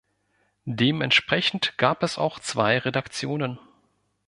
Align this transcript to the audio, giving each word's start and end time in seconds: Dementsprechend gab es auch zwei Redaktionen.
Dementsprechend 0.65 1.77
gab 1.77 2.01
es 2.01 2.17
auch 2.17 2.39
zwei 2.39 2.79
Redaktionen. 2.79 3.59